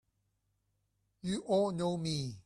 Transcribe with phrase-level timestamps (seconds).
[1.21, 2.39] You all know me!